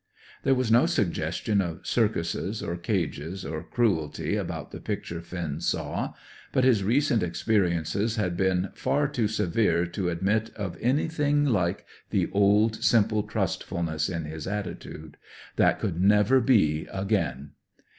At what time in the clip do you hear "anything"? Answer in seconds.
10.81-11.45